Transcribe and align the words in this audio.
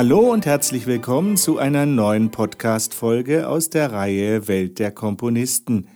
Hallo 0.00 0.32
und 0.32 0.46
herzlich 0.46 0.86
willkommen 0.86 1.36
zu 1.36 1.58
einer 1.58 1.84
neuen 1.84 2.30
Podcast-Folge 2.30 3.46
aus 3.46 3.68
der 3.68 3.92
Reihe 3.92 4.48
Welt 4.48 4.78
der 4.78 4.92
Komponisten. 4.92 5.88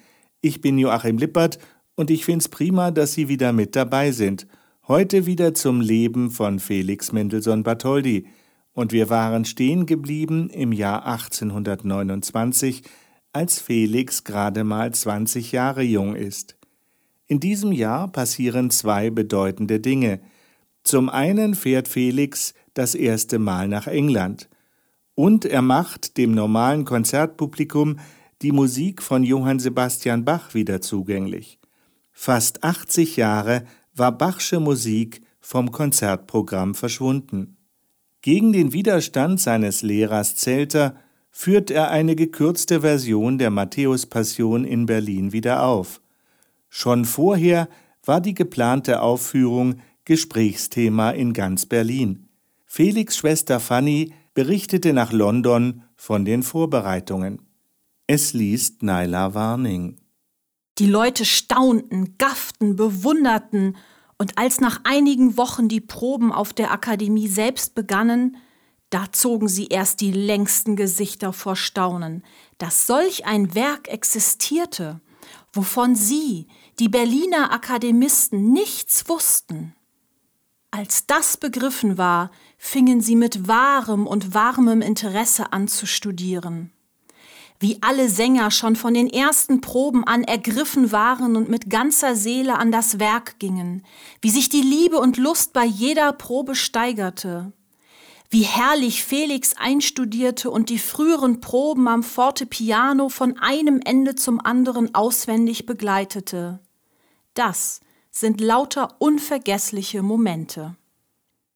Ich 0.43 0.61
bin 0.61 0.77
Joachim 0.77 1.17
Lippert 1.17 1.59
und 1.95 2.11
ich 2.11 2.27
finde 2.27 2.41
es 2.41 2.51
prima, 2.51 2.91
dass 2.91 3.15
Sie 3.15 3.29
wieder 3.29 3.55
mit 3.55 3.75
dabei 3.75 4.13
sind. 4.13 4.47
Heute 4.87 5.25
wieder 5.25 5.55
zum 5.55 5.81
Leben 5.81 6.31
von 6.31 6.59
Felix 6.59 7.13
Mendelssohn 7.13 7.63
Bartholdy. 7.63 8.27
Und 8.75 8.93
wir 8.93 9.09
waren 9.09 9.47
stehen 9.47 9.87
geblieben 9.87 10.51
im 10.51 10.73
Jahr 10.73 11.07
1829, 11.07 12.83
als 13.33 13.59
Felix 13.59 14.23
gerade 14.23 14.65
mal 14.65 14.93
20 14.93 15.51
Jahre 15.51 15.83
jung 15.83 16.15
ist. 16.15 16.59
In 17.27 17.41
diesem 17.41 17.73
Jahr 17.73 18.13
passieren 18.13 18.69
zwei 18.69 19.09
bedeutende 19.09 19.81
Dinge. 19.81 20.21
Zum 20.83 21.09
einen 21.09 21.55
fährt 21.55 21.89
Felix 21.89 22.53
das 22.75 22.95
erste 22.95 23.39
Mal 23.39 23.69
nach 23.69 23.87
England. 23.87 24.49
Und 25.15 25.45
er 25.45 25.63
macht 25.63 26.17
dem 26.17 26.33
normalen 26.33 26.85
Konzertpublikum 26.85 27.99
die 28.43 28.53
Musik 28.53 29.03
von 29.03 29.23
Johann 29.23 29.59
Sebastian 29.59 30.25
Bach 30.25 30.55
wieder 30.55 30.81
zugänglich. 30.81 31.59
Fast 32.13 32.63
80 32.63 33.17
Jahre 33.17 33.65
war 33.95 34.13
Bachsche 34.13 34.61
Musik 34.61 35.23
vom 35.41 35.71
Konzertprogramm 35.73 36.75
verschwunden. 36.75 37.57
Gegen 38.23 38.53
den 38.53 38.73
Widerstand 38.73 39.41
seines 39.41 39.83
Lehrers 39.83 40.37
Zelter 40.37 40.97
führt 41.31 41.71
er 41.71 41.91
eine 41.91 42.17
gekürzte 42.17 42.81
Version 42.81 43.39
der 43.39 43.51
Matthäus-Passion 43.51 44.65
in 44.65 44.87
Berlin 44.87 45.33
wieder 45.33 45.65
auf. 45.65 46.01
Schon 46.69 47.05
vorher 47.05 47.69
war 48.05 48.21
die 48.21 48.35
geplante 48.35 49.03
Aufführung 49.03 49.77
Gesprächsthema 50.05 51.11
in 51.11 51.33
ganz 51.33 51.67
Berlin. 51.67 52.24
Felix 52.77 53.17
Schwester 53.17 53.61
Fanny 53.61 54.13
berichtete 54.35 54.93
nach 54.93 55.13
London 55.13 55.85
von 55.95 56.25
den 56.25 56.43
Vorbereitungen. 56.43 57.41
Es 58.09 58.33
liest 58.33 58.83
Naila 58.83 59.33
Warning. 59.33 60.01
Die 60.79 60.89
Leute 60.89 61.25
staunten, 61.25 62.19
gafften, 62.19 62.75
bewunderten, 62.75 63.77
und 64.19 64.39
als 64.39 64.59
nach 64.59 64.81
einigen 64.83 65.37
Wochen 65.37 65.69
die 65.69 65.81
Proben 65.81 66.33
auf 66.33 66.53
der 66.53 66.73
Akademie 66.73 67.29
selbst 67.29 67.77
begannen, 67.77 68.39
da 68.91 69.05
zogen 69.13 69.47
sie 69.47 69.69
erst 69.69 70.01
die 70.01 70.11
längsten 70.11 70.75
Gesichter 70.75 71.33
vor 71.33 71.55
Staunen, 71.55 72.25
dass 72.59 72.89
solch 72.89 73.25
ein 73.25 73.55
Werk 73.55 73.87
existierte, 73.87 75.01
wovon 75.53 75.95
sie, 75.95 76.49
die 76.81 76.89
Berliner 76.89 77.53
Akademisten, 77.53 78.53
nichts 78.53 79.09
wussten. 79.09 79.77
Als 80.77 81.07
das 81.07 81.37
begriffen 81.37 81.99
war, 81.99 82.33
fingen 82.59 83.01
sie 83.01 83.15
mit 83.15 83.47
wahrem 83.47 84.09
und 84.09 84.35
warmem 84.35 84.83
Interesse 84.83 85.53
an 85.53 85.69
zu 85.69 85.87
studieren. 85.87 86.73
Wie 87.61 87.79
alle 87.81 88.09
Sänger 88.09 88.51
schon 88.51 88.75
von 88.75 88.93
den 88.93 89.09
ersten 89.09 89.61
Proben 89.61 90.03
an 90.03 90.25
ergriffen 90.25 90.91
waren 90.91 91.37
und 91.37 91.49
mit 91.49 91.71
ganzer 91.71 92.17
Seele 92.17 92.59
an 92.59 92.73
das 92.73 92.99
Werk 92.99 93.39
gingen, 93.39 93.87
wie 94.21 94.31
sich 94.31 94.49
die 94.49 94.63
Liebe 94.63 94.99
und 94.99 95.17
Lust 95.17 95.53
bei 95.53 95.65
jeder 95.65 96.13
Probe 96.13 96.57
steigerte, 96.57 97.53
wie 98.31 98.43
herrlich 98.43 99.05
Felix 99.05 99.55
einstudierte 99.57 100.51
und 100.51 100.71
die 100.71 100.81
früheren 100.81 101.41
Proben 101.41 101.87
am 101.87 102.03
Fortepiano 102.03 103.11
von 103.11 103.39
einem 103.39 103.81
Ende 103.85 104.17
zum 104.17 104.41
anderen 104.41 104.93
auswendig 104.93 105.67
begleitete. 105.67 106.59
Das 107.35 107.79
sind 108.17 108.41
lauter 108.41 108.97
unvergessliche 109.01 110.03
Momente. 110.03 110.77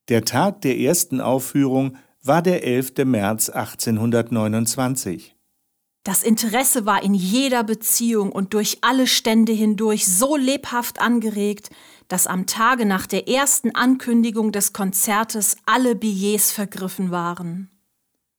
Der 0.09 0.25
Tag 0.25 0.63
der 0.63 0.79
ersten 0.79 1.21
Aufführung 1.21 1.97
war 2.23 2.43
der 2.43 2.65
11. 2.65 3.05
März 3.05 3.49
1829. 3.49 5.37
Das 6.03 6.23
Interesse 6.23 6.87
war 6.87 7.03
in 7.03 7.15
jeder 7.15 7.63
Beziehung 7.65 8.33
und 8.33 8.55
durch 8.55 8.79
alle 8.81 9.07
Stände 9.07 9.53
hindurch 9.53 10.07
so 10.07 10.37
lebhaft 10.37 11.01
angeregt, 11.01 11.71
dass 12.09 12.27
am 12.27 12.47
Tage 12.47 12.87
nach 12.87 13.07
der 13.07 13.29
ersten 13.29 13.75
Ankündigung 13.75 14.51
des 14.51 14.73
Konzertes 14.73 15.57
alle 15.67 15.95
Billets 15.95 16.51
vergriffen 16.51 17.11
waren. 17.11 17.71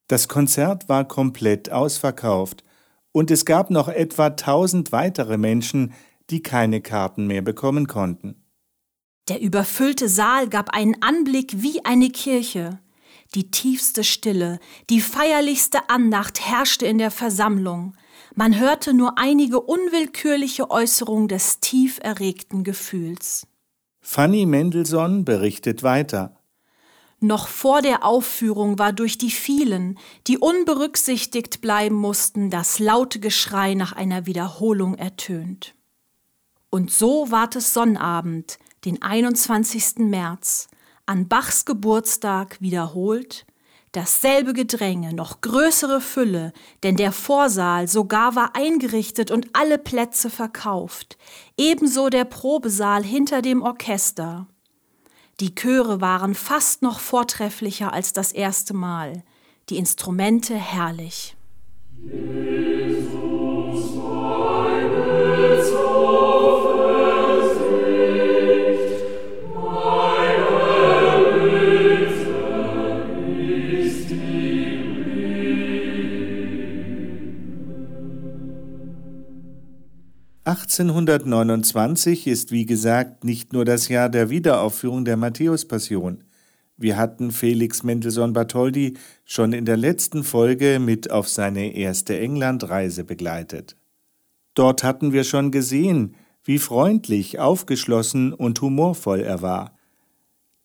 Das 0.07 0.27
Konzert 0.27 0.89
war 0.89 1.07
komplett 1.07 1.71
ausverkauft 1.71 2.63
und 3.11 3.29
es 3.29 3.45
gab 3.45 3.69
noch 3.69 3.87
etwa 3.87 4.31
tausend 4.31 4.91
weitere 4.91 5.37
Menschen, 5.37 5.93
die 6.29 6.41
keine 6.41 6.81
Karten 6.81 7.27
mehr 7.27 7.41
bekommen 7.41 7.87
konnten. 7.87 8.43
Der 9.27 9.41
überfüllte 9.41 10.09
Saal 10.09 10.49
gab 10.49 10.71
einen 10.71 11.01
Anblick 11.01 11.61
wie 11.61 11.85
eine 11.85 12.09
Kirche. 12.09 12.79
Die 13.35 13.51
tiefste 13.51 14.03
Stille, 14.03 14.59
die 14.89 15.01
feierlichste 15.01 15.89
Andacht 15.89 16.41
herrschte 16.41 16.87
in 16.87 16.97
der 16.97 17.11
Versammlung. 17.11 17.95
Man 18.33 18.59
hörte 18.59 18.93
nur 18.93 19.19
einige 19.19 19.61
unwillkürliche 19.61 20.71
Äußerungen 20.71 21.27
des 21.27 21.59
tief 21.59 21.99
erregten 22.01 22.63
Gefühls. 22.63 23.45
Fanny 24.01 24.47
Mendelssohn 24.47 25.25
berichtet 25.25 25.83
weiter. 25.83 26.39
Noch 27.19 27.47
vor 27.47 27.81
der 27.81 28.05
Aufführung 28.05 28.79
war 28.79 28.93
durch 28.93 29.17
die 29.17 29.29
vielen, 29.29 29.99
die 30.25 30.37
unberücksichtigt 30.37 31.61
bleiben 31.61 31.95
mussten, 31.95 32.49
das 32.49 32.79
laute 32.79 33.19
Geschrei 33.19 33.73
nach 33.73 33.91
einer 33.91 34.25
Wiederholung 34.25 34.95
ertönt. 34.95 35.75
Und 36.69 36.91
so 36.91 37.31
ward 37.31 37.55
es 37.55 37.73
Sonnabend, 37.73 38.59
den 38.85 39.01
21. 39.01 39.97
März, 39.97 40.67
an 41.05 41.27
Bachs 41.27 41.65
Geburtstag 41.65 42.61
wiederholt, 42.61 43.45
dasselbe 43.91 44.53
Gedränge, 44.53 45.13
noch 45.13 45.41
größere 45.41 45.99
Fülle, 45.99 46.53
denn 46.83 46.95
der 46.95 47.11
Vorsaal 47.11 47.87
sogar 47.87 48.35
war 48.35 48.55
eingerichtet 48.55 49.31
und 49.31 49.47
alle 49.53 49.79
Plätze 49.79 50.29
verkauft, 50.29 51.17
ebenso 51.57 52.09
der 52.09 52.25
Probesaal 52.25 53.03
hinter 53.03 53.41
dem 53.41 53.63
Orchester. 53.63 54.47
Die 55.39 55.55
Chöre 55.55 56.01
waren 56.01 56.35
fast 56.35 56.81
noch 56.81 56.99
vortrefflicher 56.99 57.93
als 57.93 58.13
das 58.13 58.31
erste 58.31 58.75
Mal, 58.75 59.23
die 59.69 59.77
Instrumente 59.77 60.53
herrlich. 60.55 61.35
1829 80.69 82.27
ist 82.27 82.51
wie 82.51 82.67
gesagt 82.67 83.23
nicht 83.23 83.53
nur 83.53 83.65
das 83.65 83.87
Jahr 83.87 84.07
der 84.07 84.29
Wiederaufführung 84.29 85.03
der 85.03 85.17
Matthäus-Passion. 85.17 86.23
Wir 86.77 86.95
hatten 86.95 87.31
Felix 87.31 87.81
Mendelssohn 87.81 88.33
Bartholdy 88.33 88.93
schon 89.25 89.51
in 89.51 89.65
der 89.65 89.77
letzten 89.77 90.23
Folge 90.23 90.79
mit 90.79 91.09
auf 91.09 91.27
seine 91.27 91.75
erste 91.75 92.19
Englandreise 92.19 93.03
begleitet. 93.03 93.77
Dort 94.53 94.83
hatten 94.83 95.11
wir 95.11 95.23
schon 95.23 95.49
gesehen, 95.49 96.13
wie 96.43 96.59
freundlich, 96.59 97.39
aufgeschlossen 97.39 98.31
und 98.31 98.61
humorvoll 98.61 99.21
er 99.21 99.41
war. 99.41 99.75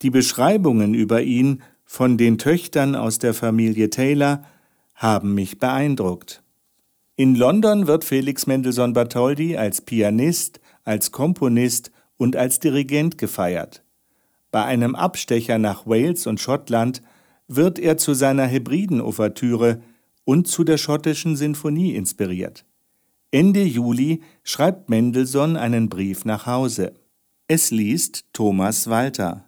Die 0.02 0.10
Beschreibungen 0.10 0.92
über 0.92 1.22
ihn 1.22 1.62
von 1.86 2.18
den 2.18 2.36
Töchtern 2.36 2.94
aus 2.94 3.18
der 3.18 3.32
Familie 3.32 3.88
Taylor 3.88 4.44
haben 4.94 5.32
mich 5.32 5.58
beeindruckt. 5.58 6.43
In 7.16 7.36
London 7.36 7.86
wird 7.86 8.02
Felix 8.02 8.48
Mendelssohn 8.48 8.92
Bartholdy 8.92 9.56
als 9.56 9.80
Pianist, 9.80 10.60
als 10.82 11.12
Komponist 11.12 11.92
und 12.16 12.34
als 12.34 12.58
Dirigent 12.58 13.18
gefeiert. 13.18 13.84
Bei 14.50 14.64
einem 14.64 14.96
Abstecher 14.96 15.58
nach 15.58 15.86
Wales 15.86 16.26
und 16.26 16.40
Schottland 16.40 17.02
wird 17.46 17.78
er 17.78 17.98
zu 17.98 18.14
seiner 18.14 18.46
Hebriden-Ouvertüre 18.46 19.80
und 20.24 20.48
zu 20.48 20.64
der 20.64 20.76
schottischen 20.76 21.36
Sinfonie 21.36 21.94
inspiriert. 21.94 22.64
Ende 23.30 23.62
Juli 23.62 24.22
schreibt 24.42 24.88
Mendelssohn 24.88 25.56
einen 25.56 25.88
Brief 25.88 26.24
nach 26.24 26.46
Hause. 26.46 26.94
Es 27.46 27.70
liest 27.70 28.24
Thomas 28.32 28.90
Walter. 28.90 29.44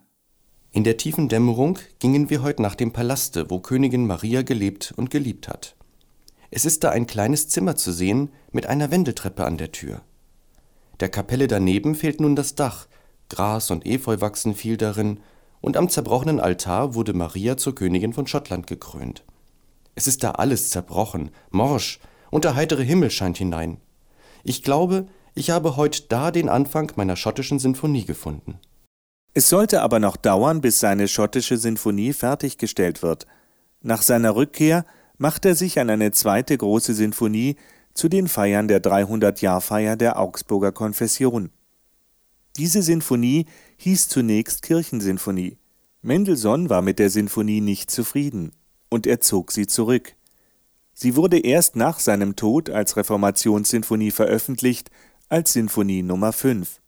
In 0.71 0.85
der 0.85 0.95
tiefen 0.95 1.27
Dämmerung 1.27 1.79
gingen 1.99 2.29
wir 2.29 2.43
heute 2.43 2.61
nach 2.61 2.75
dem 2.75 2.93
Palaste, 2.93 3.49
wo 3.49 3.59
Königin 3.59 4.07
Maria 4.07 4.41
gelebt 4.43 4.93
und 4.95 5.09
geliebt 5.09 5.49
hat. 5.49 5.76
Es 6.49 6.65
ist 6.65 6.83
da 6.83 6.89
ein 6.89 7.07
kleines 7.07 7.49
Zimmer 7.49 7.75
zu 7.75 7.91
sehen 7.91 8.29
mit 8.51 8.65
einer 8.67 8.91
Wendeltreppe 8.91 9.45
an 9.45 9.57
der 9.57 9.71
Tür. 9.71 10.01
Der 10.99 11.09
Kapelle 11.09 11.47
daneben 11.47 11.95
fehlt 11.95 12.19
nun 12.19 12.35
das 12.35 12.55
Dach, 12.55 12.87
Gras 13.29 13.71
und 13.71 13.85
Efeu 13.85 14.21
wachsen 14.21 14.55
viel 14.55 14.77
darin, 14.77 15.19
und 15.59 15.75
am 15.75 15.89
zerbrochenen 15.89 16.39
Altar 16.39 16.93
wurde 16.93 17.13
Maria 17.13 17.57
zur 17.57 17.75
Königin 17.75 18.13
von 18.13 18.27
Schottland 18.27 18.67
gekrönt. 18.67 19.23
Es 19.95 20.07
ist 20.07 20.23
da 20.23 20.31
alles 20.31 20.69
zerbrochen, 20.69 21.31
morsch, 21.49 21.99
und 22.29 22.43
der 22.43 22.55
heitere 22.55 22.83
Himmel 22.83 23.09
scheint 23.09 23.37
hinein. 23.37 23.77
Ich 24.43 24.63
glaube, 24.63 25.07
ich 25.33 25.49
habe 25.49 25.75
heut 25.75 26.11
da 26.11 26.31
den 26.31 26.49
Anfang 26.49 26.91
meiner 26.95 27.15
schottischen 27.15 27.59
Sinfonie 27.59 28.05
gefunden. 28.05 28.59
Es 29.33 29.49
sollte 29.49 29.81
aber 29.81 29.99
noch 29.99 30.15
dauern, 30.15 30.61
bis 30.61 30.79
seine 30.79 31.07
schottische 31.07 31.57
Sinfonie 31.57 32.13
fertiggestellt 32.13 33.03
wird. 33.03 33.27
Nach 33.81 34.01
seiner 34.01 34.35
Rückkehr 34.35 34.85
macht 35.17 35.45
er 35.45 35.55
sich 35.55 35.79
an 35.79 35.89
eine 35.89 36.11
zweite 36.11 36.57
große 36.57 36.93
Sinfonie 36.93 37.55
zu 37.93 38.09
den 38.09 38.27
Feiern 38.27 38.67
der 38.67 38.81
300-Jahr-Feier 38.81 39.95
der 39.95 40.19
Augsburger 40.19 40.71
Konfession. 40.71 41.49
Diese 42.55 42.81
Sinfonie 42.81 43.45
hieß 43.77 44.07
zunächst 44.09 44.61
Kirchensinfonie. 44.61 45.57
Mendelssohn 46.01 46.69
war 46.69 46.81
mit 46.81 46.99
der 46.99 47.09
Sinfonie 47.09 47.61
nicht 47.61 47.91
zufrieden 47.91 48.51
und 48.89 49.07
er 49.07 49.19
zog 49.19 49.51
sie 49.51 49.67
zurück. 49.67 50.15
Sie 50.93 51.15
wurde 51.15 51.39
erst 51.39 51.75
nach 51.75 51.99
seinem 51.99 52.35
Tod 52.35 52.69
als 52.69 52.97
Reformationssinfonie 52.97 54.11
veröffentlicht, 54.11 54.89
als 55.29 55.53
Sinfonie 55.53 56.01
Nummer 56.01 56.33
5. 56.33 56.79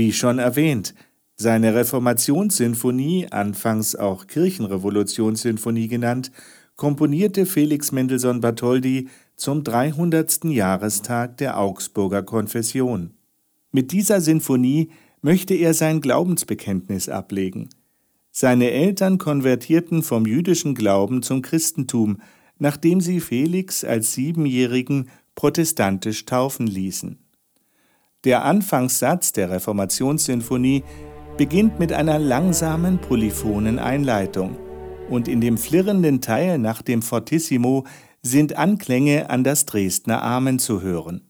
Wie 0.00 0.14
schon 0.14 0.38
erwähnt, 0.38 0.94
seine 1.36 1.74
Reformationssinfonie, 1.74 3.26
anfangs 3.30 3.94
auch 3.94 4.28
Kirchenrevolutionssinfonie 4.28 5.88
genannt, 5.88 6.32
komponierte 6.74 7.44
Felix 7.44 7.92
Mendelssohn 7.92 8.40
Bartholdy 8.40 9.08
zum 9.36 9.62
300. 9.62 10.44
Jahrestag 10.44 11.36
der 11.36 11.58
Augsburger 11.58 12.22
Konfession. 12.22 13.10
Mit 13.72 13.92
dieser 13.92 14.22
Sinfonie 14.22 14.88
möchte 15.20 15.52
er 15.52 15.74
sein 15.74 16.00
Glaubensbekenntnis 16.00 17.10
ablegen. 17.10 17.68
Seine 18.30 18.70
Eltern 18.70 19.18
konvertierten 19.18 20.02
vom 20.02 20.24
jüdischen 20.24 20.74
Glauben 20.74 21.22
zum 21.22 21.42
Christentum, 21.42 22.22
nachdem 22.58 23.02
sie 23.02 23.20
Felix 23.20 23.84
als 23.84 24.14
Siebenjährigen 24.14 25.10
protestantisch 25.34 26.24
taufen 26.24 26.66
ließen. 26.66 27.18
Der 28.24 28.44
Anfangssatz 28.44 29.32
der 29.32 29.50
Reformationssinfonie 29.50 30.84
beginnt 31.38 31.78
mit 31.78 31.90
einer 31.94 32.18
langsamen 32.18 32.98
polyphonen 33.00 33.78
Einleitung 33.78 34.58
und 35.08 35.26
in 35.26 35.40
dem 35.40 35.56
flirrenden 35.56 36.20
Teil 36.20 36.58
nach 36.58 36.82
dem 36.82 37.00
Fortissimo 37.00 37.86
sind 38.20 38.58
Anklänge 38.58 39.30
an 39.30 39.42
das 39.42 39.64
Dresdner 39.64 40.22
Amen 40.22 40.58
zu 40.58 40.82
hören. 40.82 41.29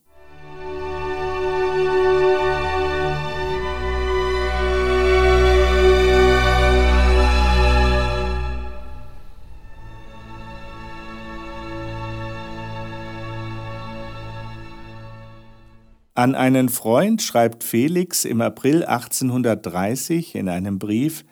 An 16.20 16.34
einen 16.34 16.68
Freund 16.68 17.22
schreibt 17.22 17.64
Felix 17.64 18.26
im 18.26 18.42
April 18.42 18.84
1830 18.84 20.34
in 20.34 20.50
einem 20.50 20.78
Brief 20.78 21.24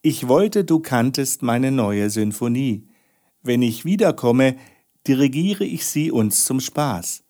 Ich 0.00 0.28
wollte, 0.28 0.64
du 0.64 0.80
kanntest 0.80 1.42
meine 1.42 1.70
neue 1.70 2.08
Sinfonie. 2.08 2.88
Wenn 3.42 3.60
ich 3.60 3.84
wiederkomme, 3.84 4.56
dirigiere 5.06 5.66
ich 5.66 5.84
sie 5.84 6.10
uns 6.10 6.46
zum 6.46 6.60
Spaß. 6.60 7.22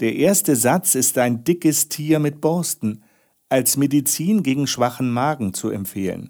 Der 0.00 0.16
erste 0.16 0.54
Satz 0.54 0.94
ist 0.94 1.16
ein 1.16 1.44
dickes 1.44 1.88
Tier 1.88 2.18
mit 2.18 2.42
Borsten, 2.42 3.02
als 3.48 3.78
Medizin 3.78 4.42
gegen 4.42 4.66
schwachen 4.66 5.10
Magen 5.10 5.54
zu 5.54 5.70
empfehlen. 5.70 6.28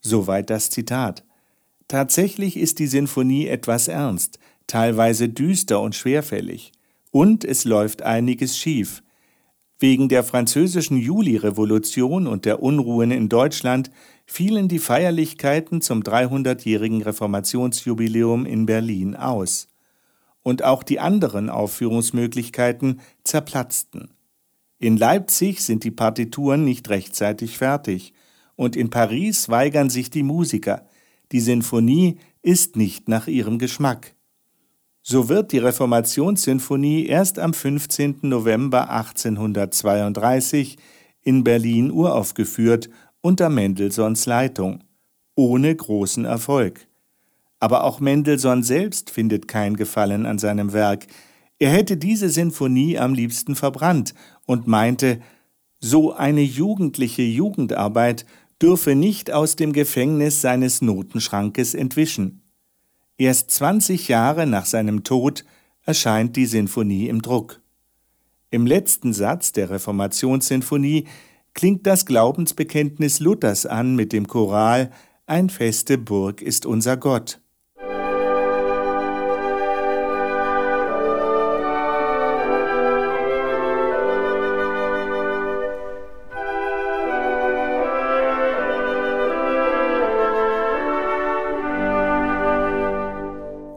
Soweit 0.00 0.50
das 0.50 0.70
Zitat. 0.70 1.24
Tatsächlich 1.86 2.56
ist 2.56 2.80
die 2.80 2.88
Sinfonie 2.88 3.46
etwas 3.46 3.86
ernst, 3.86 4.40
teilweise 4.66 5.28
düster 5.28 5.80
und 5.80 5.94
schwerfällig. 5.94 6.72
Und 7.12 7.44
es 7.44 7.64
läuft 7.64 8.02
einiges 8.02 8.58
schief. 8.58 9.03
Wegen 9.78 10.08
der 10.08 10.22
französischen 10.22 10.96
Julirevolution 10.96 12.26
und 12.26 12.44
der 12.44 12.62
Unruhen 12.62 13.10
in 13.10 13.28
Deutschland 13.28 13.90
fielen 14.24 14.68
die 14.68 14.78
Feierlichkeiten 14.78 15.80
zum 15.80 16.02
300-jährigen 16.02 17.02
Reformationsjubiläum 17.02 18.46
in 18.46 18.66
Berlin 18.66 19.16
aus. 19.16 19.68
Und 20.42 20.62
auch 20.62 20.82
die 20.82 21.00
anderen 21.00 21.50
Aufführungsmöglichkeiten 21.50 23.00
zerplatzten. 23.24 24.10
In 24.78 24.96
Leipzig 24.96 25.62
sind 25.62 25.82
die 25.84 25.90
Partituren 25.90 26.64
nicht 26.64 26.88
rechtzeitig 26.88 27.58
fertig, 27.58 28.12
und 28.56 28.76
in 28.76 28.90
Paris 28.90 29.48
weigern 29.48 29.90
sich 29.90 30.10
die 30.10 30.22
Musiker. 30.22 30.86
Die 31.32 31.40
Sinfonie 31.40 32.18
ist 32.42 32.76
nicht 32.76 33.08
nach 33.08 33.26
ihrem 33.26 33.58
Geschmack. 33.58 34.14
So 35.06 35.28
wird 35.28 35.52
die 35.52 35.58
Reformationssinfonie 35.58 37.04
erst 37.04 37.38
am 37.38 37.52
15. 37.52 38.20
November 38.22 38.88
1832 38.88 40.78
in 41.20 41.44
Berlin 41.44 41.90
uraufgeführt 41.90 42.88
unter 43.20 43.50
Mendelssohns 43.50 44.24
Leitung, 44.24 44.82
ohne 45.34 45.76
großen 45.76 46.24
Erfolg. 46.24 46.88
Aber 47.60 47.84
auch 47.84 48.00
Mendelssohn 48.00 48.62
selbst 48.62 49.10
findet 49.10 49.46
kein 49.46 49.76
Gefallen 49.76 50.24
an 50.24 50.38
seinem 50.38 50.72
Werk. 50.72 51.06
Er 51.58 51.68
hätte 51.68 51.98
diese 51.98 52.30
Sinfonie 52.30 52.98
am 52.98 53.12
liebsten 53.12 53.56
verbrannt 53.56 54.14
und 54.46 54.66
meinte, 54.66 55.20
so 55.80 56.14
eine 56.14 56.40
jugendliche 56.40 57.20
Jugendarbeit 57.20 58.24
dürfe 58.62 58.94
nicht 58.94 59.30
aus 59.30 59.54
dem 59.56 59.74
Gefängnis 59.74 60.40
seines 60.40 60.80
Notenschrankes 60.80 61.74
entwischen. 61.74 62.43
Erst 63.16 63.52
20 63.52 64.08
Jahre 64.08 64.44
nach 64.44 64.66
seinem 64.66 65.04
Tod 65.04 65.44
erscheint 65.84 66.34
die 66.34 66.46
Sinfonie 66.46 67.08
im 67.08 67.22
Druck. 67.22 67.60
Im 68.50 68.66
letzten 68.66 69.12
Satz 69.12 69.52
der 69.52 69.70
Reformationssinfonie 69.70 71.06
klingt 71.54 71.86
das 71.86 72.06
Glaubensbekenntnis 72.06 73.20
Luthers 73.20 73.66
an 73.66 73.94
mit 73.94 74.12
dem 74.12 74.26
Choral 74.26 74.90
Ein 75.26 75.48
feste 75.48 75.96
Burg 75.96 76.42
ist 76.42 76.66
unser 76.66 76.96
Gott. 76.96 77.40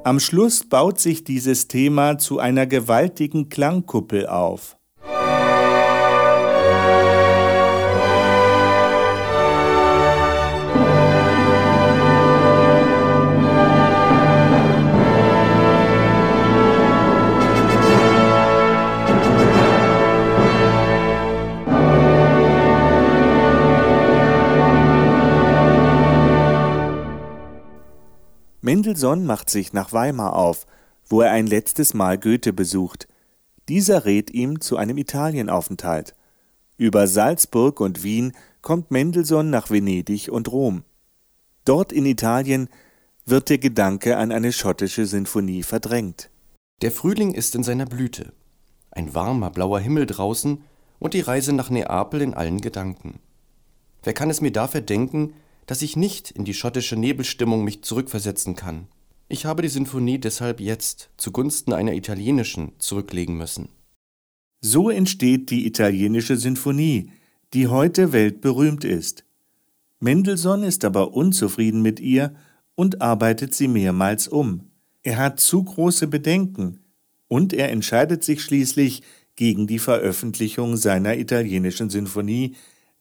Am 0.08 0.22
Schluss 0.22 0.64
baut 0.64 1.02
sich 1.02 1.26
dieses 1.26 1.68
Thema 1.68 2.18
zu 2.18 2.40
einer 2.40 2.66
gewaltigen 2.66 3.50
Klangkuppel 3.50 4.26
auf. 4.26 4.77
Mendelssohn 28.88 29.26
macht 29.26 29.50
sich 29.50 29.74
nach 29.74 29.92
Weimar 29.92 30.34
auf, 30.34 30.66
wo 31.10 31.20
er 31.20 31.32
ein 31.32 31.46
letztes 31.46 31.94
Mal 31.94 32.18
Goethe 32.18 32.54
besucht. 32.54 33.10
Dieser 33.68 34.06
rät 34.06 34.30
ihm 34.30 34.62
zu 34.62 34.78
einem 34.78 34.98
Italienaufenthalt. 34.98 36.16
Über 36.78 37.06
Salzburg 37.08 37.82
und 37.82 38.04
Wien 38.04 38.32
kommt 38.62 38.90
Mendelssohn 38.90 39.50
nach 39.50 39.70
Venedig 39.70 40.30
und 40.32 40.50
Rom. 40.50 40.86
Dort 41.66 41.92
in 41.92 42.06
Italien 42.06 42.70
wird 43.26 43.50
der 43.50 43.58
Gedanke 43.58 44.16
an 44.16 44.32
eine 44.32 44.54
schottische 44.54 45.06
Sinfonie 45.06 45.64
verdrängt. 45.64 46.30
Der 46.82 46.94
Frühling 46.94 47.34
ist 47.34 47.56
in 47.56 47.64
seiner 47.64 47.88
Blüte. 47.88 48.32
Ein 48.92 49.14
warmer, 49.14 49.50
blauer 49.50 49.82
Himmel 49.82 50.06
draußen 50.06 50.64
und 51.00 51.14
die 51.14 51.20
Reise 51.20 51.52
nach 51.52 51.70
Neapel 51.70 52.22
in 52.22 52.34
allen 52.34 52.62
Gedanken. 52.62 53.20
Wer 54.04 54.14
kann 54.14 54.30
es 54.30 54.40
mir 54.40 54.54
da 54.54 54.70
verdenken, 54.70 55.34
dass 55.68 55.84
ich 55.84 55.96
nicht 55.96 56.32
in 56.32 56.46
die 56.46 56.56
schottische 56.56 56.96
Nebelstimmung 56.96 57.64
mich 57.64 57.84
zurückversetzen 57.84 58.56
kann. 58.56 58.88
Ich 59.28 59.46
habe 59.46 59.62
die 59.62 59.68
Sinfonie 59.68 60.18
deshalb 60.18 60.60
jetzt 60.60 61.10
zugunsten 61.18 61.74
einer 61.74 61.94
italienischen 61.94 62.72
zurücklegen 62.80 63.38
müssen. 63.38 63.70
So 64.62 64.90
entsteht 64.90 65.52
die 65.52 65.68
italienische 65.68 66.38
Sinfonie, 66.38 67.12
die 67.54 67.68
heute 67.68 68.14
weltberühmt 68.14 68.84
ist. 68.86 69.26
Mendelssohn 70.00 70.64
ist 70.64 70.86
aber 70.86 71.14
unzufrieden 71.14 71.82
mit 71.82 72.00
ihr 72.00 72.36
und 72.76 73.02
arbeitet 73.02 73.54
sie 73.54 73.68
mehrmals 73.68 74.28
um. 74.28 74.72
Er 75.04 75.18
hat 75.18 75.40
zu 75.40 75.64
große 75.64 76.08
Bedenken 76.08 76.80
und 77.28 77.54
er 77.54 77.72
entscheidet 77.72 78.24
sich 78.24 78.42
schließlich 78.42 79.04
gegen 79.36 79.68
die 79.68 79.80
Veröffentlichung 79.80 80.78
seiner 80.78 81.18
italienischen 81.18 81.90
Sinfonie, 81.90 82.56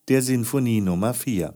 der 0.08 0.22
Sinfonie 0.22 0.80
Nummer 0.80 1.14
4. 1.14 1.54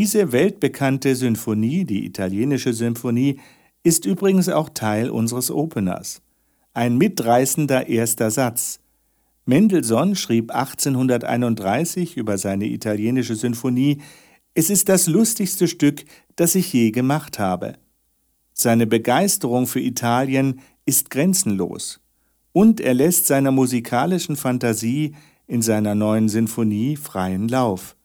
Diese 0.00 0.32
weltbekannte 0.32 1.14
Symphonie, 1.14 1.84
die 1.84 2.06
italienische 2.06 2.72
Symphonie, 2.72 3.38
ist 3.82 4.06
übrigens 4.06 4.48
auch 4.48 4.70
Teil 4.70 5.10
unseres 5.10 5.50
Openers. 5.50 6.22
Ein 6.72 6.96
mitreißender 6.96 7.86
erster 7.86 8.30
Satz. 8.30 8.80
Mendelssohn 9.44 10.16
schrieb 10.16 10.52
1831 10.52 12.16
über 12.16 12.38
seine 12.38 12.64
italienische 12.68 13.34
Symphonie, 13.34 14.00
es 14.54 14.70
ist 14.70 14.88
das 14.88 15.06
lustigste 15.06 15.68
Stück, 15.68 16.06
das 16.34 16.54
ich 16.54 16.72
je 16.72 16.92
gemacht 16.92 17.38
habe. 17.38 17.74
Seine 18.54 18.86
Begeisterung 18.86 19.66
für 19.66 19.80
Italien 19.80 20.60
ist 20.86 21.10
grenzenlos 21.10 22.00
und 22.52 22.80
er 22.80 22.94
lässt 22.94 23.26
seiner 23.26 23.50
musikalischen 23.50 24.36
Fantasie 24.36 25.14
in 25.46 25.60
seiner 25.60 25.94
neuen 25.94 26.30
Sinfonie 26.30 26.96
freien 26.96 27.48
Lauf. 27.48 27.96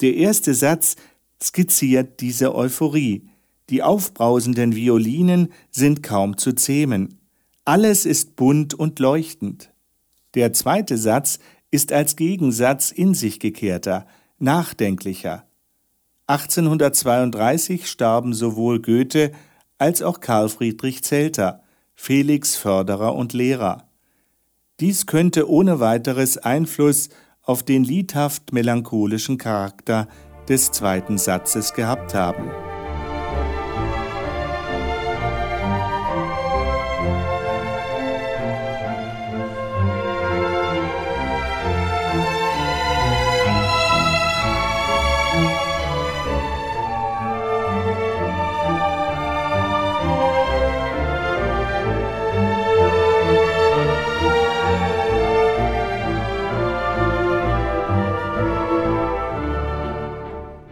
Der 0.00 0.14
erste 0.14 0.54
Satz 0.54 0.94
skizziert 1.42 2.20
diese 2.20 2.54
Euphorie. 2.54 3.28
Die 3.70 3.82
aufbrausenden 3.82 4.74
Violinen 4.74 5.52
sind 5.70 6.02
kaum 6.02 6.38
zu 6.38 6.52
zähmen. 6.52 7.18
Alles 7.64 8.06
ist 8.06 8.36
bunt 8.36 8.74
und 8.74 8.98
leuchtend. 8.98 9.72
Der 10.34 10.52
zweite 10.52 10.98
Satz 10.98 11.38
ist 11.70 11.92
als 11.92 12.16
Gegensatz 12.16 12.92
in 12.92 13.14
sich 13.14 13.40
gekehrter, 13.40 14.06
nachdenklicher. 14.38 15.46
1832 16.28 17.88
starben 17.88 18.34
sowohl 18.34 18.80
Goethe 18.80 19.32
als 19.78 20.02
auch 20.02 20.20
Karl 20.20 20.48
Friedrich 20.48 21.02
Zelter, 21.04 21.62
Felix 21.94 22.56
Förderer 22.56 23.14
und 23.14 23.32
Lehrer. 23.32 23.88
Dies 24.80 25.06
könnte 25.06 25.48
ohne 25.48 25.80
weiteres 25.80 26.36
Einfluss 26.38 27.08
auf 27.42 27.62
den 27.62 27.84
liedhaft 27.84 28.52
melancholischen 28.52 29.38
Charakter 29.38 30.08
des 30.48 30.70
zweiten 30.72 31.18
Satzes 31.18 31.72
gehabt 31.74 32.14
haben. 32.14 32.50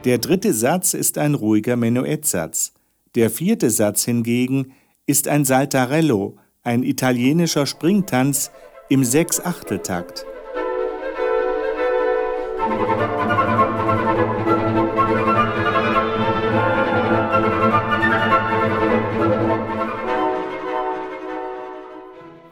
Der 0.05 0.19
dritte 0.19 0.53
Satz 0.53 0.93
ist 0.93 1.17
ein 1.17 1.35
ruhiger 1.35 1.77
Menuettsatz. 1.77 2.75
Der 3.15 3.31
vierte 3.31 3.71
Satz 3.71 4.05
hingegen 4.05 4.75
ist 5.07 5.29
ein 5.29 5.47
Saltarello, 5.47 6.37
ein 6.63 6.83
italienischer 6.83 7.65
Springtanz 7.65 8.51
im 8.91 9.03
Sechsachteltakt. 9.03 10.27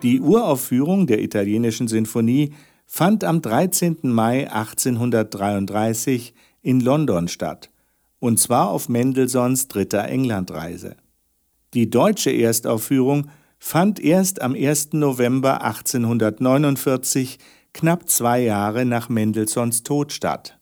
Die 0.02 0.20
Uraufführung 0.20 1.06
der 1.06 1.22
italienischen 1.22 1.86
Sinfonie 1.86 2.54
fand 2.86 3.24
am 3.24 3.42
13. 3.42 3.98
Mai 4.04 4.50
1833 4.50 6.32
in 6.62 6.80
London 6.80 7.28
statt, 7.28 7.70
und 8.18 8.38
zwar 8.38 8.70
auf 8.70 8.88
Mendelssohns 8.88 9.68
dritter 9.68 10.04
Englandreise. 10.08 10.96
Die 11.74 11.90
deutsche 11.90 12.30
Erstaufführung 12.30 13.28
fand 13.58 14.00
erst 14.00 14.42
am 14.42 14.54
1. 14.54 14.92
November 14.92 15.62
1849, 15.62 17.38
knapp 17.72 18.08
zwei 18.08 18.40
Jahre 18.40 18.84
nach 18.84 19.08
Mendelssohns 19.08 19.82
Tod 19.82 20.12
statt. 20.12 20.58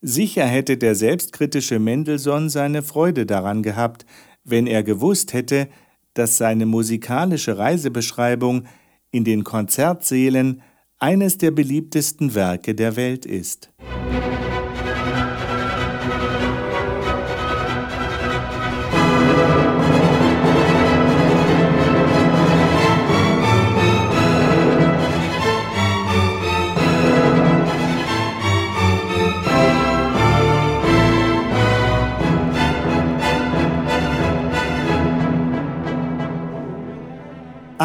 Sicher 0.00 0.46
hätte 0.46 0.78
der 0.78 0.94
selbstkritische 0.94 1.78
Mendelssohn 1.78 2.48
seine 2.48 2.82
Freude 2.82 3.26
daran 3.26 3.62
gehabt, 3.62 4.06
wenn 4.44 4.66
er 4.66 4.82
gewusst 4.82 5.34
hätte, 5.34 5.68
dass 6.14 6.38
seine 6.38 6.66
musikalische 6.66 7.58
Reisebeschreibung 7.58 8.64
in 9.10 9.24
den 9.24 9.44
Konzertsälen 9.44 10.62
eines 10.98 11.38
der 11.38 11.50
beliebtesten 11.50 12.34
Werke 12.34 12.74
der 12.74 12.96
Welt 12.96 13.26
ist. 13.26 13.70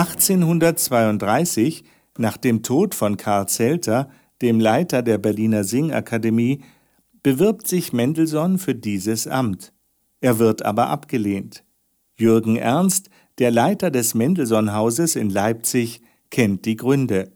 1832, 0.06 1.84
nach 2.18 2.38
dem 2.38 2.64
Tod 2.64 2.96
von 2.96 3.18
Karl 3.18 3.48
Zelter, 3.48 4.10
dem 4.42 4.60
Leiter 4.60 5.02
der 5.02 5.18
Berliner 5.18 5.64
Singakademie, 5.64 6.64
bewirbt 7.24 7.68
sich 7.68 7.92
Mendelssohn 7.92 8.58
für 8.60 8.76
dieses 8.76 9.28
Amt. 9.28 9.74
Er 10.22 10.40
wird 10.40 10.64
aber 10.64 10.90
abgelehnt. 10.90 11.64
Jürgen 12.18 12.56
Ernst, 12.56 13.10
der 13.40 13.52
Leiter 13.52 13.92
des 13.92 14.16
Mendelssohn-Hauses 14.16 15.16
in 15.16 15.30
Leipzig, 15.30 16.02
kennt 16.30 16.66
die 16.66 16.76
Gründe. 16.76 17.32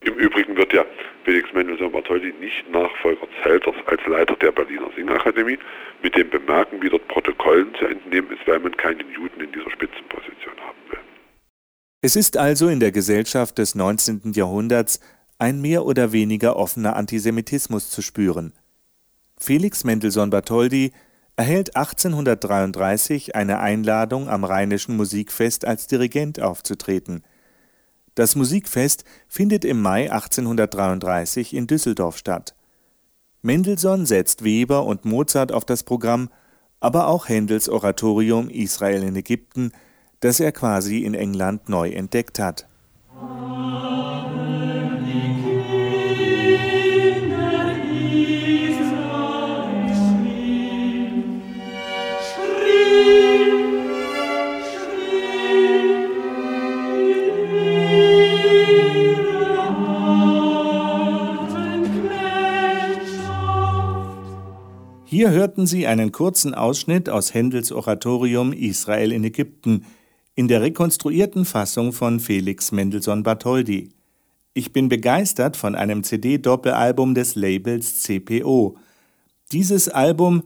Im 0.00 0.14
Übrigen 0.14 0.56
wird 0.56 0.72
ja 0.72 0.84
Felix 1.24 1.52
Mendelssohn 1.52 1.92
Bartholdy 1.92 2.32
nicht 2.40 2.70
Nachfolger 2.70 3.26
Zelters 3.42 3.74
als 3.86 4.00
Leiter 4.06 4.36
der 4.36 4.52
Berliner 4.52 4.90
Singakademie, 4.94 5.58
mit 6.02 6.16
dem 6.16 6.28
Bemerken, 6.30 6.80
wie 6.82 6.90
dort 6.90 7.08
Protokollen 7.08 7.74
zu 7.78 7.86
entnehmen 7.86 8.30
ist, 8.30 8.46
weil 8.46 8.60
man 8.60 8.76
keinen 8.76 9.10
Juden 9.10 9.40
in 9.40 9.50
dieser 9.52 9.70
Spitzenposition 9.70 10.54
haben. 10.60 10.83
Es 12.04 12.16
ist 12.16 12.36
also 12.36 12.68
in 12.68 12.80
der 12.80 12.92
Gesellschaft 12.92 13.56
des 13.56 13.74
19. 13.74 14.32
Jahrhunderts 14.34 15.00
ein 15.38 15.62
mehr 15.62 15.86
oder 15.86 16.12
weniger 16.12 16.56
offener 16.56 16.96
Antisemitismus 16.96 17.88
zu 17.88 18.02
spüren. 18.02 18.52
Felix 19.38 19.84
Mendelssohn 19.84 20.28
Bartholdy 20.28 20.92
erhält 21.36 21.74
1833 21.74 23.34
eine 23.34 23.58
Einladung 23.58 24.28
am 24.28 24.44
Rheinischen 24.44 24.98
Musikfest 24.98 25.64
als 25.64 25.86
Dirigent 25.86 26.42
aufzutreten. 26.42 27.22
Das 28.14 28.36
Musikfest 28.36 29.04
findet 29.26 29.64
im 29.64 29.80
Mai 29.80 30.12
1833 30.12 31.54
in 31.54 31.66
Düsseldorf 31.66 32.18
statt. 32.18 32.54
Mendelssohn 33.40 34.04
setzt 34.04 34.44
Weber 34.44 34.84
und 34.84 35.06
Mozart 35.06 35.52
auf 35.52 35.64
das 35.64 35.84
Programm, 35.84 36.28
aber 36.80 37.06
auch 37.06 37.30
Händels 37.30 37.70
Oratorium 37.70 38.50
Israel 38.50 39.02
in 39.04 39.16
Ägypten 39.16 39.72
das 40.20 40.40
er 40.40 40.52
quasi 40.52 40.98
in 40.98 41.14
England 41.14 41.68
neu 41.68 41.90
entdeckt 41.90 42.38
hat. 42.38 42.66
Hier 65.14 65.30
hörten 65.30 65.64
Sie 65.64 65.86
einen 65.86 66.10
kurzen 66.10 66.54
Ausschnitt 66.54 67.08
aus 67.08 67.34
Händels 67.34 67.70
Oratorium 67.70 68.52
Israel 68.52 69.12
in 69.12 69.22
Ägypten, 69.22 69.86
in 70.34 70.48
der 70.48 70.62
rekonstruierten 70.62 71.44
Fassung 71.44 71.92
von 71.92 72.18
Felix 72.18 72.72
Mendelssohn 72.72 73.22
Bartholdy. 73.22 73.90
Ich 74.52 74.72
bin 74.72 74.88
begeistert 74.88 75.56
von 75.56 75.74
einem 75.74 76.02
CD-Doppelalbum 76.02 77.14
des 77.14 77.34
Labels 77.36 78.02
CPO. 78.02 78.76
Dieses 79.52 79.88
Album 79.88 80.42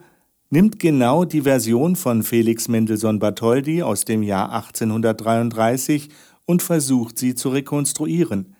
nimmt 0.51 0.79
genau 0.79 1.25
die 1.25 1.43
Version 1.43 1.97
von 1.97 2.23
Felix 2.23 2.69
Mendelssohn 2.69 3.19
Bartholdy 3.19 3.83
aus 3.83 4.05
dem 4.05 4.23
Jahr 4.23 4.53
1833 4.53 6.09
und 6.45 6.63
versucht 6.63 7.19
sie 7.19 7.35
zu 7.35 7.51
rekonstruieren. 7.51 8.55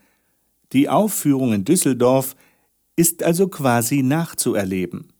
Die 0.73 0.89
Aufführung 0.89 1.53
in 1.53 1.65
Düsseldorf 1.65 2.37
ist 2.97 3.23
also 3.23 3.49
quasi 3.49 4.03
nachzuerleben. 4.03 5.13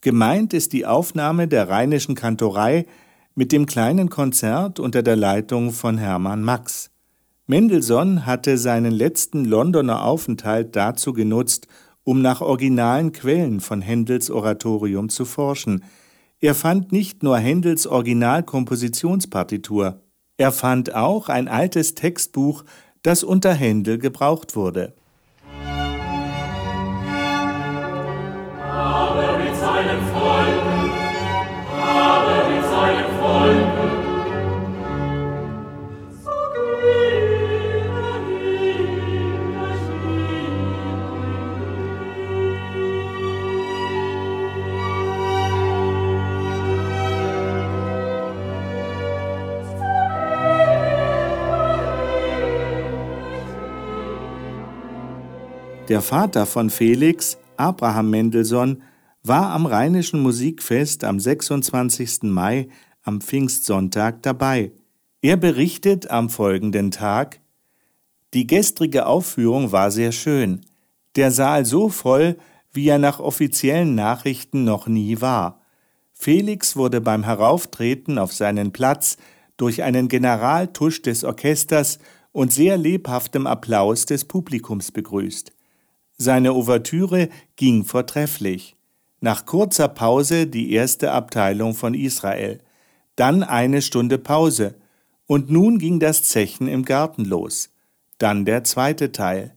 Gemeint 0.00 0.54
ist 0.54 0.72
die 0.72 0.86
Aufnahme 0.86 1.46
der 1.46 1.68
Rheinischen 1.68 2.14
Kantorei 2.14 2.86
mit 3.34 3.52
dem 3.52 3.66
kleinen 3.66 4.08
Konzert 4.10 4.80
unter 4.80 5.02
der 5.02 5.16
Leitung 5.16 5.72
von 5.72 5.98
Hermann 5.98 6.42
Max. 6.42 6.90
Mendelssohn 7.46 8.26
hatte 8.26 8.58
seinen 8.58 8.92
letzten 8.92 9.44
Londoner 9.44 10.04
Aufenthalt 10.04 10.76
dazu 10.76 11.12
genutzt, 11.12 11.66
um 12.04 12.22
nach 12.22 12.40
originalen 12.40 13.12
Quellen 13.12 13.60
von 13.60 13.80
Händels 13.80 14.30
Oratorium 14.30 15.08
zu 15.08 15.24
forschen. 15.24 15.84
Er 16.40 16.54
fand 16.54 16.92
nicht 16.92 17.22
nur 17.22 17.38
Händels 17.38 17.86
Originalkompositionspartitur, 17.86 20.00
er 20.36 20.50
fand 20.50 20.94
auch 20.94 21.28
ein 21.28 21.46
altes 21.46 21.94
Textbuch, 21.94 22.64
das 23.02 23.22
unter 23.22 23.54
Händel 23.54 23.98
gebraucht 23.98 24.56
wurde. 24.56 24.94
Der 55.92 56.00
Vater 56.00 56.46
von 56.46 56.70
Felix, 56.70 57.36
Abraham 57.58 58.08
Mendelssohn, 58.08 58.82
war 59.24 59.50
am 59.50 59.66
Rheinischen 59.66 60.22
Musikfest 60.22 61.04
am 61.04 61.20
26. 61.20 62.22
Mai 62.22 62.70
am 63.02 63.20
Pfingstsonntag 63.20 64.22
dabei. 64.22 64.72
Er 65.20 65.36
berichtet 65.36 66.10
am 66.10 66.30
folgenden 66.30 66.92
Tag 66.92 67.42
Die 68.32 68.46
gestrige 68.46 69.04
Aufführung 69.04 69.70
war 69.70 69.90
sehr 69.90 70.12
schön, 70.12 70.62
der 71.14 71.30
Saal 71.30 71.66
so 71.66 71.90
voll, 71.90 72.38
wie 72.72 72.88
er 72.88 72.98
nach 72.98 73.20
offiziellen 73.20 73.94
Nachrichten 73.94 74.64
noch 74.64 74.86
nie 74.86 75.20
war. 75.20 75.60
Felix 76.14 76.74
wurde 76.74 77.02
beim 77.02 77.22
Herauftreten 77.22 78.16
auf 78.16 78.32
seinen 78.32 78.72
Platz 78.72 79.18
durch 79.58 79.82
einen 79.82 80.08
Generaltusch 80.08 81.02
des 81.02 81.22
Orchesters 81.22 81.98
und 82.32 82.50
sehr 82.50 82.78
lebhaftem 82.78 83.46
Applaus 83.46 84.06
des 84.06 84.24
Publikums 84.24 84.90
begrüßt. 84.90 85.52
Seine 86.16 86.54
Ouvertüre 86.54 87.28
ging 87.56 87.84
vortrefflich. 87.84 88.76
Nach 89.20 89.46
kurzer 89.46 89.88
Pause 89.88 90.46
die 90.46 90.72
erste 90.72 91.12
Abteilung 91.12 91.74
von 91.74 91.94
Israel, 91.94 92.60
dann 93.16 93.42
eine 93.42 93.82
Stunde 93.82 94.18
Pause, 94.18 94.74
und 95.26 95.50
nun 95.50 95.78
ging 95.78 96.00
das 96.00 96.24
Zechen 96.24 96.66
im 96.66 96.84
Garten 96.84 97.24
los. 97.24 97.70
Dann 98.18 98.44
der 98.44 98.64
zweite 98.64 99.12
Teil. 99.12 99.54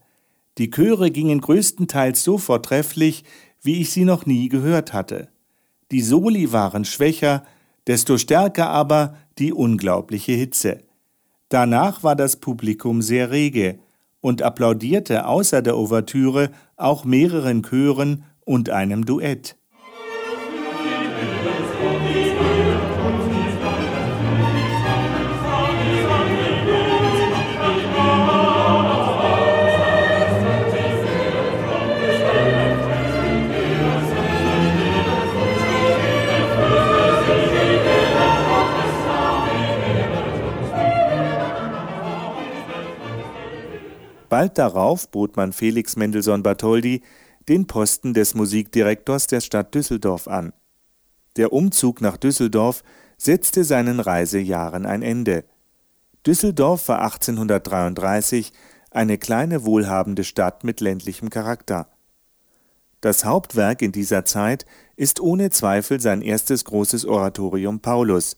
Die 0.58 0.70
Chöre 0.70 1.12
gingen 1.12 1.42
größtenteils 1.42 2.24
so 2.24 2.38
vortrefflich, 2.38 3.24
wie 3.62 3.82
ich 3.82 3.90
sie 3.90 4.06
noch 4.06 4.26
nie 4.26 4.48
gehört 4.48 4.94
hatte. 4.94 5.28
Die 5.92 6.02
Soli 6.02 6.52
waren 6.52 6.86
schwächer, 6.86 7.44
desto 7.88 8.18
stärker 8.18 8.70
aber 8.70 9.16
die 9.38 9.54
unglaubliche 9.54 10.32
Hitze. 10.32 10.80
Danach 11.50 12.04
war 12.04 12.16
das 12.16 12.38
Publikum 12.38 13.02
sehr 13.02 13.32
rege, 13.32 13.80
und 14.26 14.42
applaudierte 14.42 15.28
außer 15.28 15.62
der 15.62 15.78
Ouvertüre 15.78 16.50
auch 16.78 17.06
mehreren 17.06 17.62
Chören 17.62 18.24
und 18.44 18.72
einem 18.72 19.06
Duett. 19.06 19.56
Bald 44.36 44.58
darauf 44.58 45.10
bot 45.12 45.38
man 45.38 45.54
Felix 45.54 45.96
Mendelssohn 45.96 46.44
Bartholdy 46.44 47.04
den 47.48 47.68
Posten 47.68 48.14
des 48.14 48.36
Musikdirektors 48.36 49.28
der 49.28 49.40
Stadt 49.40 49.74
Düsseldorf 49.74 50.28
an. 50.28 50.52
Der 51.38 51.54
Umzug 51.54 52.02
nach 52.02 52.18
Düsseldorf 52.18 52.84
setzte 53.18 53.64
seinen 53.64 54.02
Reisejahren 54.02 54.86
ein 54.86 55.04
Ende. 55.04 55.46
Düsseldorf 56.28 56.90
war 56.90 57.02
1833 57.04 58.52
eine 58.92 59.18
kleine 59.18 59.64
wohlhabende 59.64 60.26
Stadt 60.26 60.66
mit 60.66 60.82
ländlichem 60.82 61.30
Charakter. 61.30 61.88
Das 63.00 63.24
Hauptwerk 63.24 63.82
in 63.82 63.94
dieser 63.94 64.26
Zeit 64.26 64.66
ist 64.98 65.22
ohne 65.22 65.50
Zweifel 65.50 66.02
sein 66.02 66.22
erstes 66.22 66.66
großes 66.66 67.06
Oratorium 67.06 67.80
Paulus. 67.80 68.36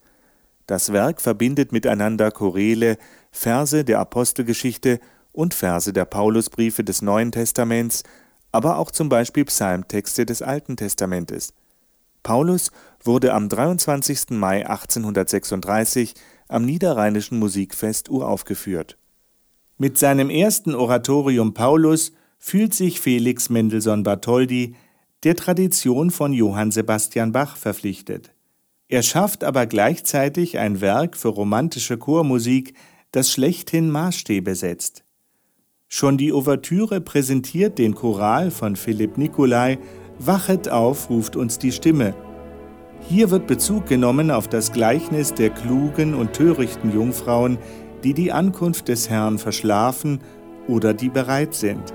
Das 0.68 0.94
Werk 0.94 1.22
verbindet 1.22 1.72
miteinander 1.72 2.30
Chorele, 2.30 3.00
Verse 3.32 3.84
der 3.84 4.00
Apostelgeschichte 4.00 5.00
und 5.32 5.54
Verse 5.54 5.92
der 5.94 6.06
Paulusbriefe 6.06 6.84
des 6.84 7.02
Neuen 7.02 7.32
Testaments, 7.32 8.04
aber 8.52 8.78
auch 8.78 8.92
zum 8.92 9.10
Beispiel 9.10 9.46
Psalmtexte 9.46 10.26
des 10.26 10.42
Alten 10.42 10.78
Testamentes. 10.78 11.54
Paulus 12.24 12.72
wurde 13.04 13.34
am 13.34 13.50
23. 13.50 14.32
Mai 14.32 14.68
1836 14.68 16.16
am 16.48 16.66
Niederrheinischen 16.66 17.40
Musikfest 17.40 18.10
uraufgeführt. 18.10 18.98
Mit 19.78 19.98
seinem 19.98 20.30
ersten 20.30 20.76
Oratorium 20.76 21.54
Paulus 21.54 22.12
fühlt 22.40 22.74
sich 22.74 23.00
Felix 23.00 23.50
Mendelssohn 23.50 24.04
Bartholdy 24.04 24.76
der 25.24 25.36
Tradition 25.36 26.12
von 26.12 26.34
Johann 26.34 26.72
Sebastian 26.72 27.32
Bach 27.32 27.58
verpflichtet. 27.58 28.34
Er 28.88 29.04
schafft 29.04 29.44
aber 29.44 29.66
gleichzeitig 29.66 30.58
ein 30.58 30.80
Werk 30.82 31.18
für 31.18 31.30
romantische 31.30 31.98
Chormusik, 31.98 32.74
das 33.12 33.32
schlechthin 33.32 33.90
Maßstäbe 33.90 34.56
setzt. 34.56 35.04
Schon 35.90 36.18
die 36.18 36.34
Ouvertüre 36.34 37.00
präsentiert 37.00 37.78
den 37.78 37.96
Choral 37.96 38.52
von 38.52 38.76
Philipp 38.76 39.18
Nicolai 39.18 39.80
Wachet 40.20 40.68
auf, 40.68 41.10
ruft 41.10 41.38
uns 41.38 41.60
die 41.60 41.72
Stimme. 41.72 42.14
Hier 43.08 43.30
wird 43.30 43.48
Bezug 43.48 43.86
genommen 43.86 44.30
auf 44.30 44.50
das 44.50 44.74
Gleichnis 44.74 45.34
der 45.34 45.50
klugen 45.50 46.14
und 46.14 46.34
törichten 46.34 46.94
Jungfrauen, 46.94 47.58
die 48.04 48.14
die 48.14 48.34
Ankunft 48.34 48.90
des 48.90 49.10
Herrn 49.10 49.38
verschlafen 49.38 50.20
oder 50.68 50.94
die 50.94 51.10
bereit 51.10 51.54
sind. 51.54 51.94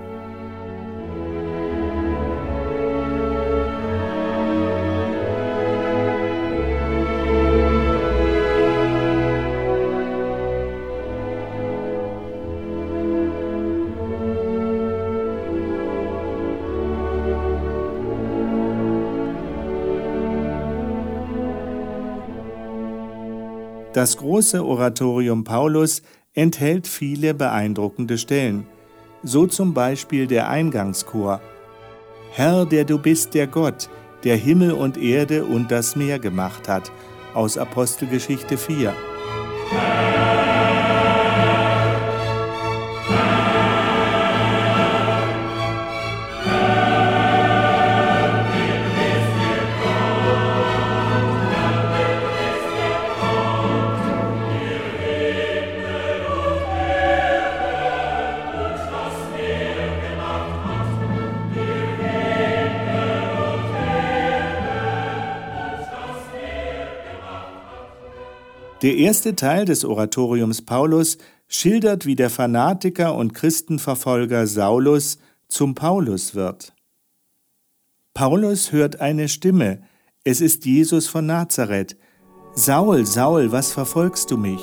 Das 23.93 24.17
große 24.17 24.65
Oratorium 24.65 25.45
Paulus 25.45 26.03
enthält 26.35 26.87
viele 26.87 27.35
beeindruckende 27.35 28.17
Stellen, 28.17 28.67
so 29.23 29.47
zum 29.47 29.75
Beispiel 29.75 30.27
der 30.27 30.49
Eingangschor 30.49 31.41
Herr, 32.35 32.65
der 32.65 32.85
du 32.87 32.99
bist 32.99 33.35
der 33.35 33.47
Gott, 33.47 33.91
der 34.25 34.37
Himmel 34.37 34.73
und 34.73 34.97
Erde 34.97 35.45
und 35.45 35.71
das 35.71 35.97
Meer 35.97 36.19
gemacht 36.19 36.67
hat, 36.67 36.91
aus 37.35 37.59
Apostelgeschichte 37.59 38.57
4. 38.57 38.95
Der 68.83 68.97
erste 68.97 69.37
Teil 69.37 69.65
des 69.65 69.85
Oratoriums 69.85 70.63
Paulus 70.63 71.19
schildert, 71.47 72.05
wie 72.05 72.17
der 72.17 72.31
Fanatiker 72.31 73.15
und 73.15 73.33
Christenverfolger 73.33 74.49
Saulus 74.49 75.19
zum 75.49 75.77
Paulus 75.77 76.35
wird. 76.35 76.75
Paulus 78.13 78.73
hört 78.73 79.01
eine 79.01 79.29
Stimme, 79.29 79.83
es 80.25 80.41
ist 80.41 80.65
Jesus 80.67 81.07
von 81.07 81.27
Nazareth. 81.27 81.97
Saul, 82.55 83.07
Saul, 83.07 83.53
was 83.53 83.73
verfolgst 83.73 84.31
du 84.31 84.37
mich? 84.37 84.61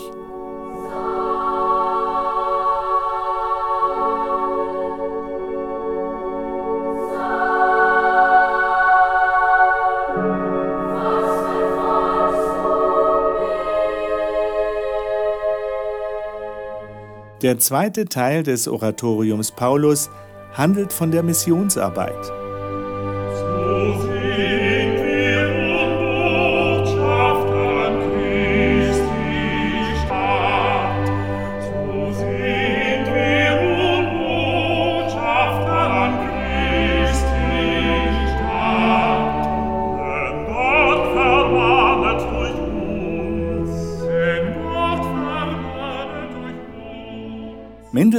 Der 17.41 17.57
zweite 17.57 18.05
Teil 18.05 18.43
des 18.43 18.67
Oratoriums 18.67 19.51
Paulus 19.51 20.09
handelt 20.51 20.91
von 20.91 21.09
der 21.09 21.23
Missionsarbeit. 21.23 22.25
So 22.25 24.08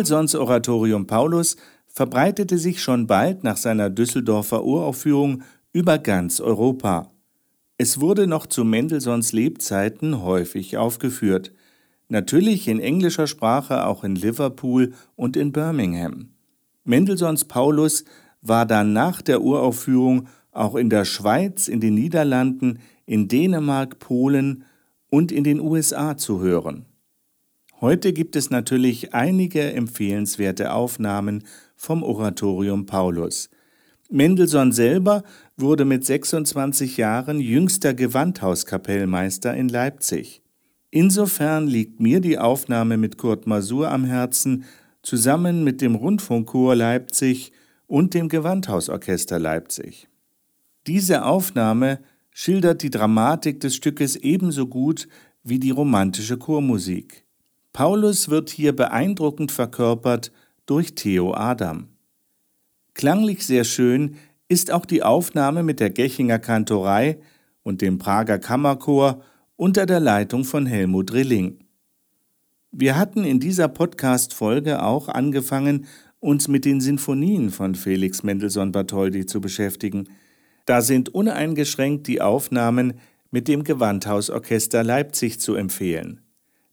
Mendelssohns 0.01 0.35
Oratorium 0.35 1.07
Paulus 1.07 1.57
verbreitete 1.87 2.57
sich 2.57 2.83
schon 2.83 3.07
bald 3.07 3.45
nach 3.45 3.59
seiner 3.59 3.91
Düsseldorfer 3.91 4.65
Uraufführung 4.65 5.43
über 5.75 5.99
ganz 5.99 6.41
Europa. 6.41 7.11
Es 7.77 8.01
wurde 8.01 8.27
noch 8.27 8.47
zu 8.47 8.65
Mendelssohns 8.65 9.33
Lebzeiten 9.33 10.23
häufig 10.23 10.79
aufgeführt, 10.79 11.53
natürlich 12.09 12.67
in 12.67 12.81
englischer 12.81 13.27
Sprache 13.27 13.85
auch 13.85 14.03
in 14.03 14.15
Liverpool 14.15 14.95
und 15.17 15.37
in 15.37 15.53
Birmingham. 15.53 16.31
Mendelssohns 16.85 17.45
Paulus 17.45 18.07
war 18.41 18.65
dann 18.65 18.95
nach 18.95 19.21
der 19.21 19.43
Uraufführung 19.43 20.29
auch 20.51 20.77
in 20.77 20.89
der 20.89 21.05
Schweiz, 21.05 21.69
in 21.69 21.81
den 21.81 21.93
Niederlanden, 21.93 22.79
in 23.05 23.29
Dänemark, 23.29 23.99
Polen 23.99 24.65
und 25.11 25.31
in 25.31 25.45
den 25.45 25.61
USA 25.61 26.17
zu 26.17 26.41
hören. 26.41 26.87
Heute 27.81 28.13
gibt 28.13 28.37
es 28.37 28.51
natürlich 28.51 29.15
einige 29.15 29.73
empfehlenswerte 29.73 30.75
Aufnahmen 30.75 31.45
vom 31.77 32.03
Oratorium 32.03 32.85
Paulus. 32.85 33.49
Mendelssohn 34.11 34.71
selber 34.73 35.23
wurde 35.57 35.87
mit 35.87 36.05
26 36.05 36.99
Jahren 36.99 37.41
jüngster 37.41 37.95
Gewandhauskapellmeister 37.95 39.55
in 39.55 39.71
Leipzig. 39.71 40.43
Insofern 40.91 41.69
liegt 41.69 42.01
mir 42.01 42.21
die 42.21 42.37
Aufnahme 42.37 42.99
mit 42.99 43.17
Kurt 43.17 43.47
Masur 43.47 43.91
am 43.91 44.05
Herzen, 44.05 44.65
zusammen 45.03 45.65
mit 45.65 45.81
dem 45.81 45.95
Rundfunkchor 45.95 46.77
Leipzig 46.77 47.51
und 47.87 48.13
dem 48.13 48.29
Gewandhausorchester 48.29 49.39
Leipzig. 49.39 50.07
Diese 50.87 51.25
Aufnahme 51.25 52.01
schildert 52.31 52.83
die 52.83 52.91
Dramatik 52.91 53.59
des 53.61 53.75
Stückes 53.75 54.17
ebenso 54.17 54.67
gut 54.67 55.09
wie 55.43 55.59
die 55.59 55.71
romantische 55.71 56.37
Chormusik. 56.37 57.25
Paulus 57.73 58.29
wird 58.29 58.51
hier 58.51 58.75
beeindruckend 58.75 59.53
verkörpert 59.53 60.33
durch 60.67 60.95
Theo 60.95 61.35
Adam. 61.35 61.89
Klanglich 62.95 63.47
sehr 63.47 63.65
schön 63.65 64.17
ist 64.49 64.73
auch 64.73 64.85
die 64.85 65.03
Aufnahme 65.03 65.63
mit 65.63 65.81
der 65.81 65.91
Gechinger 65.91 66.39
Kantorei 66.39 67.21
und 67.63 67.83
dem 67.83 67.99
Prager 67.99 68.39
Kammerchor 68.39 69.23
unter 69.57 69.87
der 69.87 70.01
Leitung 70.01 70.45
von 70.45 70.67
Helmut 70.67 71.13
Rilling. 71.13 71.59
Wir 72.73 72.97
hatten 72.97 73.25
in 73.25 73.41
dieser 73.41 73.69
Podcast-Folge 73.69 74.83
auch 74.83 75.09
angefangen, 75.09 75.87
uns 76.21 76.49
mit 76.49 76.65
den 76.65 76.81
Sinfonien 76.81 77.51
von 77.51 77.75
Felix 77.75 78.23
Mendelssohn 78.23 78.73
Bartholdy 78.73 79.27
zu 79.27 79.41
beschäftigen. 79.41 80.09
Da 80.67 80.83
sind 80.83 81.09
uneingeschränkt 81.09 82.07
die 82.07 82.21
Aufnahmen 82.21 82.95
mit 83.31 83.49
dem 83.49 83.65
Gewandhausorchester 83.65 84.85
Leipzig 84.85 85.41
zu 85.41 85.55
empfehlen, 85.55 86.21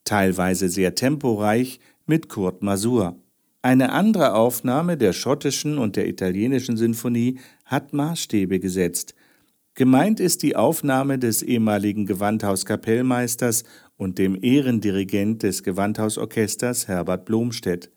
teilweise 0.08 0.70
sehr 0.70 0.96
temporeich 0.96 1.80
mit 2.06 2.30
Kurt 2.30 2.64
Masur. 2.64 3.18
Eine 3.62 3.92
andere 3.92 4.34
Aufnahme 4.34 4.98
der 4.98 5.14
schottischen 5.14 5.78
und 5.78 5.96
der 5.96 6.08
italienischen 6.08 6.78
Sinfonie 6.78 7.40
hat 7.66 7.94
Maßstäbe 7.94 8.60
gesetzt. 8.60 9.14
Gemeint 9.74 10.20
ist 10.20 10.42
die 10.42 10.56
Aufnahme 10.56 11.20
des 11.20 11.44
ehemaligen 11.44 12.06
Gewandhauskapellmeisters 12.06 13.64
und 13.98 14.18
dem 14.18 14.42
Ehrendirigent 14.42 15.44
des 15.44 15.64
Gewandhausorchesters 15.64 16.88
Herbert 16.88 17.26
Blomstedt. 17.26 17.92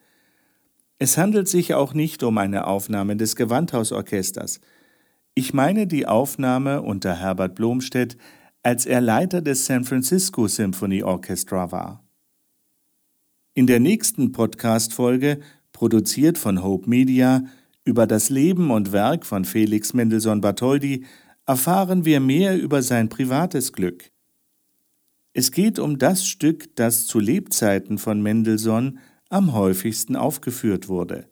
Es 0.99 1.17
handelt 1.17 1.49
sich 1.49 1.73
auch 1.73 1.95
nicht 1.95 2.23
um 2.23 2.37
eine 2.37 2.67
Aufnahme 2.67 3.17
des 3.17 3.37
Gewandhausorchesters. 3.37 4.61
Ich 5.35 5.55
meine 5.55 5.87
die 5.87 6.07
Aufnahme 6.07 6.83
unter 6.83 7.15
Herbert 7.15 7.55
Blomstedt, 7.55 8.19
als 8.63 8.87
er 8.87 9.01
Leiter 9.01 9.41
des 9.41 9.67
San 9.67 9.85
Francisco 9.85 10.47
Symphony 10.47 11.03
Orchestra 11.03 11.73
war. 11.73 12.05
In 13.55 13.67
der 13.67 13.81
nächsten 13.81 14.33
Podcast-Folge, 14.33 15.41
produziert 15.73 16.39
von 16.39 16.63
Hope 16.63 16.89
Media, 16.89 17.45
über 17.85 18.07
das 18.07 18.29
Leben 18.29 18.71
und 18.71 18.93
Werk 18.93 19.25
von 19.25 19.45
Felix 19.45 19.95
Mendelssohn 19.95 20.41
Bartholdy, 20.41 21.07
erfahren 21.47 22.05
wir 22.05 22.21
mehr 22.21 22.61
über 22.61 22.83
sein 22.83 23.09
privates 23.09 23.73
Glück. 23.73 24.11
Es 25.33 25.53
geht 25.53 25.79
um 25.79 25.99
das 25.99 26.27
Stück, 26.27 26.77
das 26.77 27.07
zu 27.07 27.19
Lebzeiten 27.19 27.99
von 27.99 28.23
Mendelssohn 28.23 28.99
am 29.29 29.53
häufigsten 29.55 30.17
aufgeführt 30.17 30.89
wurde. 30.89 31.27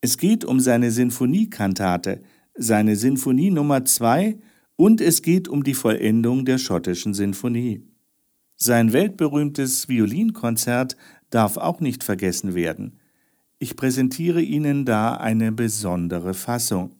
Es 0.00 0.18
geht 0.18 0.44
um 0.44 0.60
seine 0.60 0.90
Sinfoniekantate, 0.90 2.22
seine 2.54 2.96
Sinfonie 2.96 3.50
Nummer 3.50 3.84
2 3.84 4.38
und 4.76 5.00
es 5.00 5.22
geht 5.22 5.48
um 5.48 5.64
die 5.64 5.74
Vollendung 5.74 6.44
der 6.44 6.58
schottischen 6.58 7.14
Sinfonie. 7.14 7.82
Sein 8.56 8.92
weltberühmtes 8.92 9.88
Violinkonzert 9.88 10.96
darf 11.30 11.56
auch 11.56 11.80
nicht 11.80 12.04
vergessen 12.04 12.54
werden. 12.54 12.98
Ich 13.58 13.76
präsentiere 13.76 14.42
Ihnen 14.42 14.84
da 14.84 15.14
eine 15.14 15.52
besondere 15.52 16.34
Fassung. 16.34 16.94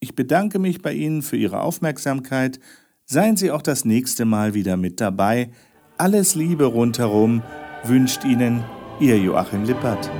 Ich 0.00 0.14
bedanke 0.14 0.58
mich 0.58 0.80
bei 0.82 0.92
Ihnen 0.94 1.22
für 1.22 1.36
Ihre 1.36 1.60
Aufmerksamkeit. 1.60 2.58
Seien 3.04 3.36
Sie 3.36 3.50
auch 3.50 3.62
das 3.62 3.84
nächste 3.84 4.24
Mal 4.24 4.54
wieder 4.54 4.76
mit 4.76 5.00
dabei. 5.00 5.50
Alles 5.98 6.34
Liebe 6.34 6.64
rundherum 6.64 7.42
wünscht 7.84 8.24
Ihnen 8.24 8.64
Ihr 8.98 9.18
Joachim 9.18 9.64
Lippert. 9.64 10.10